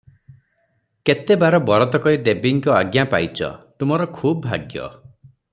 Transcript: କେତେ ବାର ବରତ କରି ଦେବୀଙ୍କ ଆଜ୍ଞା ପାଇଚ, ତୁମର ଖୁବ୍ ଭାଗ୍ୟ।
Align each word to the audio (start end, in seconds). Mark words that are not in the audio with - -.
କେତେ 1.09 1.37
ବାର 1.43 1.59
ବରତ 1.67 2.01
କରି 2.07 2.21
ଦେବୀଙ୍କ 2.29 2.75
ଆଜ୍ଞା 2.81 3.07
ପାଇଚ, 3.15 3.53
ତୁମର 3.83 4.09
ଖୁବ୍ 4.21 4.45
ଭାଗ୍ୟ। 4.49 4.87